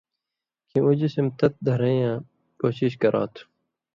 [0.67, 2.11] کھیں اُو جسِم تت دھرئیں
[2.61, 3.43] کوشش کرا تُھو۔